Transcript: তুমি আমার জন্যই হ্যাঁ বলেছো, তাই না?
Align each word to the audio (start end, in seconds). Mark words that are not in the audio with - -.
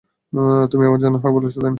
তুমি 0.71 0.83
আমার 0.85 0.99
জন্যই 0.99 1.19
হ্যাঁ 1.23 1.33
বলেছো, 1.33 1.57
তাই 1.57 1.63
না? 1.63 1.69